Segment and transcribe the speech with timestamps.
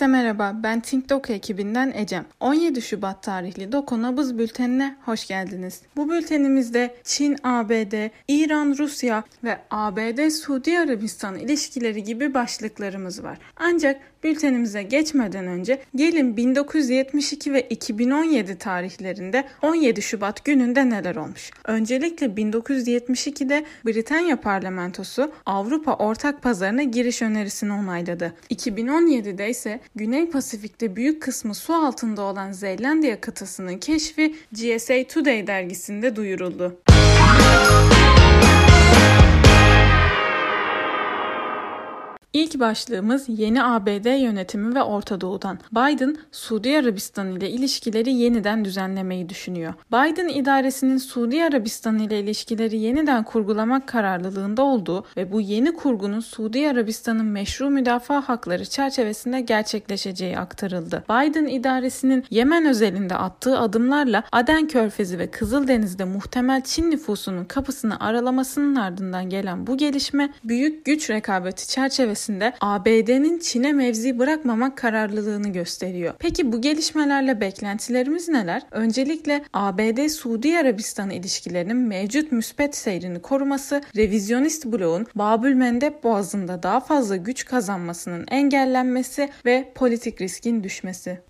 [0.00, 2.26] Herkese merhaba, ben Think ekibinden Ecem.
[2.40, 5.82] 17 Şubat tarihli Doku Nabız Bülteni'ne hoş geldiniz.
[5.96, 13.38] Bu bültenimizde Çin, ABD, İran, Rusya ve ABD-Suudi Arabistan ilişkileri gibi başlıklarımız var.
[13.56, 21.50] Ancak Bültenimize geçmeden önce gelin 1972 ve 2017 tarihlerinde 17 Şubat gününde neler olmuş?
[21.64, 28.32] Öncelikle 1972'de Britanya parlamentosu Avrupa ortak pazarına giriş önerisini onayladı.
[28.50, 36.16] 2017'de ise Güney Pasifik'te büyük kısmı su altında olan Zelandiya kıtasının keşfi GSA Today dergisinde
[36.16, 36.80] duyuruldu.
[42.32, 45.58] İlk başlığımız yeni ABD yönetimi ve Orta Doğu'dan.
[45.72, 49.74] Biden, Suudi Arabistan ile ilişkileri yeniden düzenlemeyi düşünüyor.
[49.92, 56.68] Biden idaresinin Suudi Arabistan ile ilişkileri yeniden kurgulamak kararlılığında olduğu ve bu yeni kurgunun Suudi
[56.68, 61.04] Arabistan'ın meşru müdafaa hakları çerçevesinde gerçekleşeceği aktarıldı.
[61.10, 68.76] Biden idaresinin Yemen özelinde attığı adımlarla Aden Körfezi ve Kızıldeniz'de muhtemel Çin nüfusunun kapısını aralamasının
[68.76, 76.14] ardından gelen bu gelişme büyük güç rekabeti çerçevesinde çerçevesinde ABD'nin Çin'e mevzi bırakmamak kararlılığını gösteriyor.
[76.18, 78.62] Peki bu gelişmelerle beklentilerimiz neler?
[78.70, 87.16] Öncelikle ABD-Suudi Arabistan ilişkilerinin mevcut müspet seyrini koruması, revizyonist bloğun Babül Mendeb Boğazı'nda daha fazla
[87.16, 91.20] güç kazanmasının engellenmesi ve politik riskin düşmesi.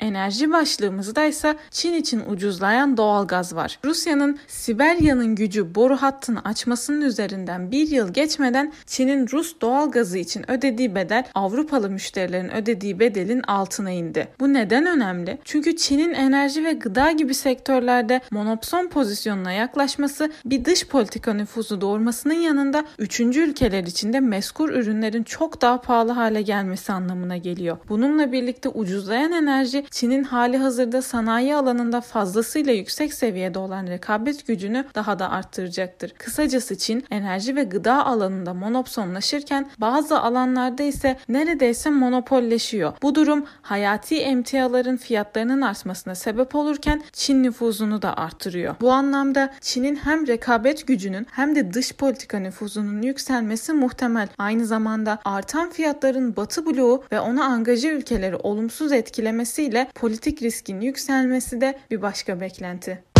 [0.00, 3.78] Enerji başlığımızda ise Çin için ucuzlayan doğal gaz var.
[3.84, 10.50] Rusya'nın Siberya'nın gücü boru hattını açmasının üzerinden bir yıl geçmeden Çin'in Rus doğal gazı için
[10.50, 14.28] ödediği bedel Avrupalı müşterilerin ödediği bedelin altına indi.
[14.40, 15.38] Bu neden önemli?
[15.44, 22.34] Çünkü Çin'in enerji ve gıda gibi sektörlerde monopson pozisyonuna yaklaşması bir dış politika nüfuzu doğurmasının
[22.34, 27.78] yanında üçüncü ülkeler için de meskur ürünlerin çok daha pahalı hale gelmesi anlamına geliyor.
[27.88, 34.84] Bununla birlikte ucuzlayan enerji Çin'in hali hazırda sanayi alanında fazlasıyla yüksek seviyede olan rekabet gücünü
[34.94, 36.10] daha da arttıracaktır.
[36.10, 42.92] Kısacası Çin enerji ve gıda alanında monopsonlaşırken bazı alanlarda ise neredeyse monopolleşiyor.
[43.02, 48.74] Bu durum hayati emtiaların fiyatlarının artmasına sebep olurken Çin nüfuzunu da arttırıyor.
[48.80, 54.28] Bu anlamda Çin'in hem rekabet gücünün hem de dış politika nüfuzunun yükselmesi muhtemel.
[54.38, 60.80] Aynı zamanda artan fiyatların Batı bloğu ve ona angaje ülkeleri olumsuz etkilemesiyle ile politik riskin
[60.80, 63.15] yükselmesi de bir başka beklenti.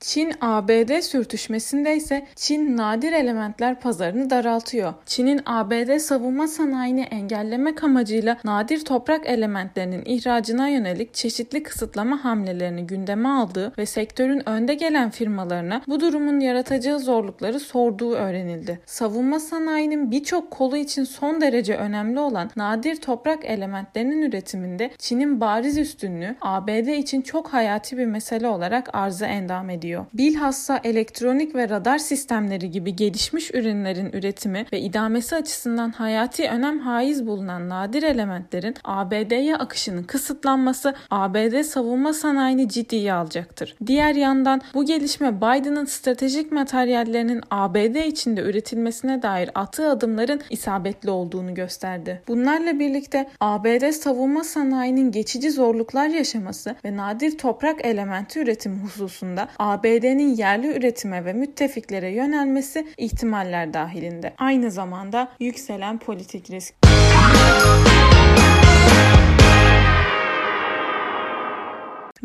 [0.00, 4.94] Çin-ABD sürtüşmesinde ise Çin nadir elementler pazarını daraltıyor.
[5.06, 13.28] Çin'in ABD savunma sanayini engellemek amacıyla nadir toprak elementlerinin ihracına yönelik çeşitli kısıtlama hamlelerini gündeme
[13.28, 18.80] aldığı ve sektörün önde gelen firmalarına bu durumun yaratacağı zorlukları sorduğu öğrenildi.
[18.86, 25.78] Savunma sanayinin birçok kolu için son derece önemli olan nadir toprak elementlerinin üretiminde Çin'in bariz
[25.78, 30.06] üstünlüğü ABD için çok hayati bir mesele olarak arıza endam ediyor ediyor.
[30.14, 37.26] Bilhassa elektronik ve radar sistemleri gibi gelişmiş ürünlerin üretimi ve idamesi açısından hayati önem haiz
[37.26, 43.76] bulunan nadir elementlerin ABD'ye akışının kısıtlanması ABD savunma sanayini ciddiye alacaktır.
[43.86, 51.54] Diğer yandan bu gelişme Biden'ın stratejik materyallerinin ABD içinde üretilmesine dair attığı adımların isabetli olduğunu
[51.54, 52.22] gösterdi.
[52.28, 59.79] Bunlarla birlikte ABD savunma sanayinin geçici zorluklar yaşaması ve nadir toprak elementi üretimi hususunda ABD
[59.80, 64.34] ABD'nin yerli üretime ve müttefiklere yönelmesi ihtimaller dahilinde.
[64.38, 66.89] Aynı zamanda yükselen politik risk.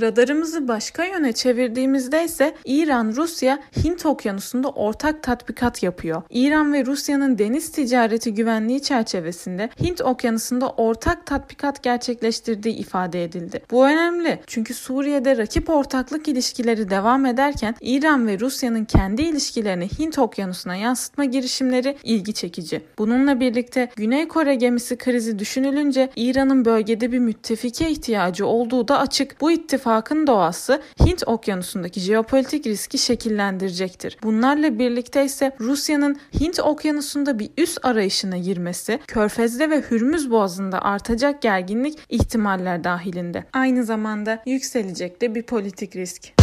[0.01, 6.21] Radarımızı başka yöne çevirdiğimizde ise İran, Rusya, Hint okyanusunda ortak tatbikat yapıyor.
[6.29, 13.61] İran ve Rusya'nın deniz ticareti güvenliği çerçevesinde Hint okyanusunda ortak tatbikat gerçekleştirdiği ifade edildi.
[13.71, 20.19] Bu önemli çünkü Suriye'de rakip ortaklık ilişkileri devam ederken İran ve Rusya'nın kendi ilişkilerini Hint
[20.19, 22.81] okyanusuna yansıtma girişimleri ilgi çekici.
[22.97, 29.41] Bununla birlikte Güney Kore gemisi krizi düşünülünce İran'ın bölgede bir müttefike ihtiyacı olduğu da açık.
[29.41, 34.17] Bu ittifak ittifakın doğası Hint okyanusundaki jeopolitik riski şekillendirecektir.
[34.23, 41.41] Bunlarla birlikte ise Rusya'nın Hint okyanusunda bir üs arayışına girmesi, Körfez'de ve Hürmüz Boğazı'nda artacak
[41.41, 43.43] gerginlik ihtimaller dahilinde.
[43.53, 46.33] Aynı zamanda yükselecek de bir politik risk.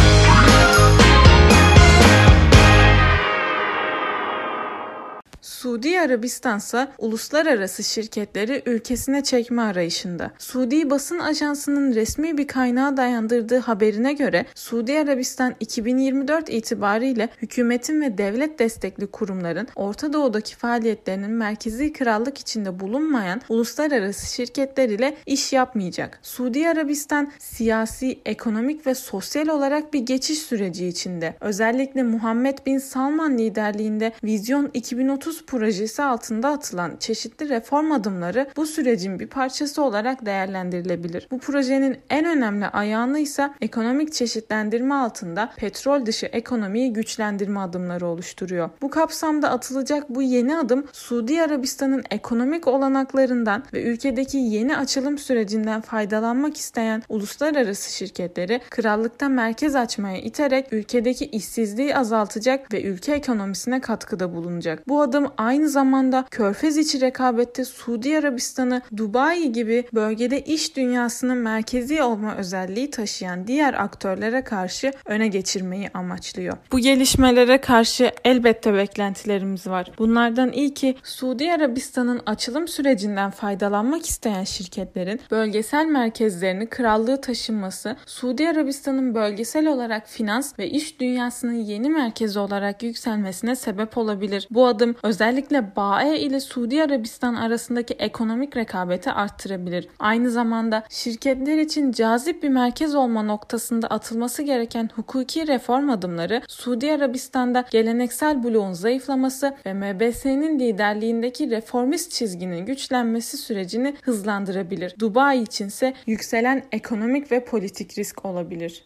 [5.43, 10.31] Suudi Arabistan ise uluslararası şirketleri ülkesine çekme arayışında.
[10.37, 18.17] Suudi basın ajansının resmi bir kaynağa dayandırdığı haberine göre Suudi Arabistan 2024 itibariyle hükümetin ve
[18.17, 26.19] devlet destekli kurumların Orta Doğu'daki faaliyetlerinin merkezi krallık içinde bulunmayan uluslararası şirketler ile iş yapmayacak.
[26.21, 31.35] Suudi Arabistan siyasi, ekonomik ve sosyal olarak bir geçiş süreci içinde.
[31.41, 39.19] Özellikle Muhammed Bin Salman liderliğinde Vizyon 2030 projesi altında atılan çeşitli reform adımları bu sürecin
[39.19, 41.27] bir parçası olarak değerlendirilebilir.
[41.31, 48.69] Bu projenin en önemli ayağını ise ekonomik çeşitlendirme altında petrol dışı ekonomiyi güçlendirme adımları oluşturuyor.
[48.81, 55.81] Bu kapsamda atılacak bu yeni adım Suudi Arabistan'ın ekonomik olanaklarından ve ülkedeki yeni açılım sürecinden
[55.81, 64.35] faydalanmak isteyen uluslararası şirketleri krallıkta merkez açmaya iterek ülkedeki işsizliği azaltacak ve ülke ekonomisine katkıda
[64.35, 64.87] bulunacak.
[64.87, 72.03] Bu adım aynı zamanda körfez içi rekabette Suudi Arabistan'ı Dubai gibi bölgede iş dünyasının merkezi
[72.03, 76.57] olma özelliği taşıyan diğer aktörlere karşı öne geçirmeyi amaçlıyor.
[76.71, 79.91] Bu gelişmelere karşı elbette beklentilerimiz var.
[79.97, 89.15] Bunlardan ilki Suudi Arabistan'ın açılım sürecinden faydalanmak isteyen şirketlerin bölgesel merkezlerini krallığı taşınması, Suudi Arabistan'ın
[89.15, 94.47] bölgesel olarak finans ve iş dünyasının yeni merkezi olarak yükselmesine sebep olabilir.
[94.51, 99.87] Bu adım özellikle BAE ile Suudi Arabistan arasındaki ekonomik rekabeti arttırabilir.
[99.99, 106.91] Aynı zamanda şirketler için cazip bir merkez olma noktasında atılması gereken hukuki reform adımları Suudi
[106.91, 114.95] Arabistan'da geleneksel bloğun zayıflaması ve MBS'nin liderliğindeki reformist çizginin güçlenmesi sürecini hızlandırabilir.
[114.99, 118.83] Dubai içinse yükselen ekonomik ve politik risk olabilir.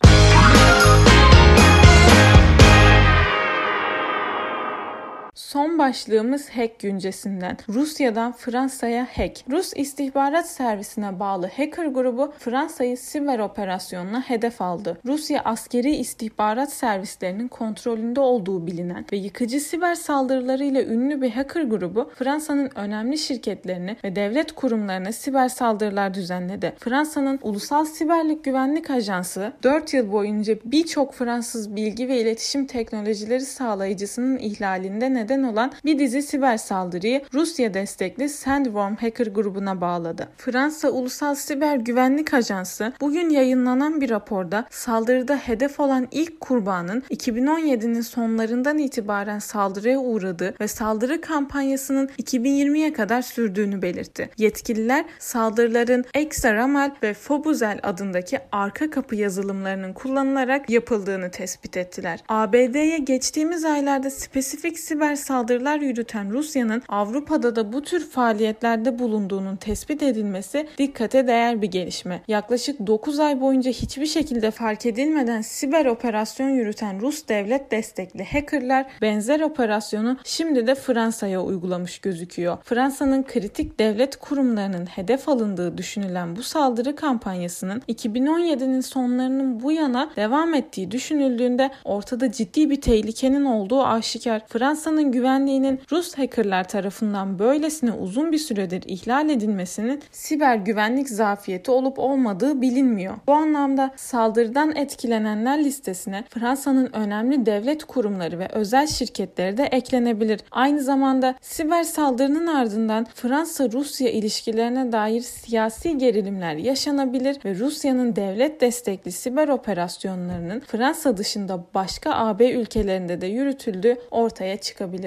[5.47, 7.57] Son başlığımız hack güncesinden.
[7.69, 9.43] Rusya'dan Fransa'ya hack.
[9.49, 14.97] Rus istihbarat servisine bağlı hacker grubu Fransa'yı siber operasyonuna hedef aldı.
[15.05, 22.11] Rusya askeri istihbarat servislerinin kontrolünde olduğu bilinen ve yıkıcı siber saldırılarıyla ünlü bir hacker grubu
[22.15, 26.73] Fransa'nın önemli şirketlerini ve devlet kurumlarına siber saldırılar düzenledi.
[26.79, 34.37] Fransa'nın Ulusal Siberlik Güvenlik Ajansı 4 yıl boyunca birçok Fransız bilgi ve iletişim teknolojileri sağlayıcısının
[34.37, 40.27] ihlalinde neden neden olan bir dizi siber saldırıyı Rusya destekli Sandworm hacker grubuna bağladı.
[40.37, 48.01] Fransa Ulusal Siber Güvenlik Ajansı bugün yayınlanan bir raporda saldırıda hedef olan ilk kurbanın 2017'nin
[48.01, 54.29] sonlarından itibaren saldırıya uğradığı ve saldırı kampanyasının 2020'ye kadar sürdüğünü belirtti.
[54.37, 62.19] Yetkililer saldırıların Exaramal ve Fobuzel adındaki arka kapı yazılımlarının kullanılarak yapıldığını tespit ettiler.
[62.29, 70.03] ABD'ye geçtiğimiz aylarda spesifik siber saldırılar yürüten Rusya'nın Avrupa'da da bu tür faaliyetlerde bulunduğunun tespit
[70.03, 72.21] edilmesi dikkate değer bir gelişme.
[72.27, 78.85] Yaklaşık 9 ay boyunca hiçbir şekilde fark edilmeden siber operasyon yürüten Rus devlet destekli hackerlar
[79.01, 82.57] benzer operasyonu şimdi de Fransa'ya uygulamış gözüküyor.
[82.63, 90.53] Fransa'nın kritik devlet kurumlarının hedef alındığı düşünülen bu saldırı kampanyasının 2017'nin sonlarının bu yana devam
[90.53, 94.41] ettiği düşünüldüğünde ortada ciddi bir tehlikenin olduğu aşikar.
[94.47, 101.99] Fransa'nın güvenliğinin Rus hackerlar tarafından böylesine uzun bir süredir ihlal edilmesinin siber güvenlik zafiyeti olup
[101.99, 103.15] olmadığı bilinmiyor.
[103.27, 110.39] Bu anlamda saldırıdan etkilenenler listesine Fransa'nın önemli devlet kurumları ve özel şirketleri de eklenebilir.
[110.51, 119.11] Aynı zamanda siber saldırının ardından Fransa-Rusya ilişkilerine dair siyasi gerilimler yaşanabilir ve Rusya'nın devlet destekli
[119.11, 125.06] siber operasyonlarının Fransa dışında başka AB ülkelerinde de yürütüldüğü ortaya çıkabilir